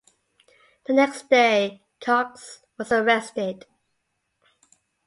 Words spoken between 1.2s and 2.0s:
day